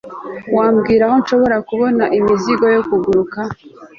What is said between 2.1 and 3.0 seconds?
imizigo yo